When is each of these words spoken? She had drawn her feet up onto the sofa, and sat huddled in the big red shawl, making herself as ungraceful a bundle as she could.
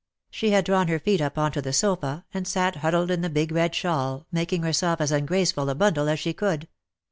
She 0.31 0.49
had 0.49 0.65
drawn 0.65 0.87
her 0.87 0.97
feet 0.97 1.21
up 1.21 1.37
onto 1.37 1.61
the 1.61 1.71
sofa, 1.71 2.25
and 2.33 2.47
sat 2.47 2.77
huddled 2.77 3.11
in 3.11 3.21
the 3.21 3.29
big 3.29 3.51
red 3.51 3.75
shawl, 3.75 4.25
making 4.31 4.63
herself 4.63 4.99
as 4.99 5.11
ungraceful 5.11 5.69
a 5.69 5.75
bundle 5.75 6.09
as 6.09 6.17
she 6.19 6.33
could. 6.33 6.67